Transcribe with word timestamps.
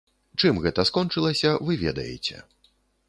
Чым 0.43 0.61
гэта 0.63 0.85
скончылася, 0.89 1.53
вы 1.67 1.77
ведаеце. 1.85 2.43